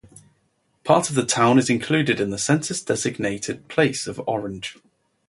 [0.83, 4.79] Part of the town is included in the census-designated place of Orange.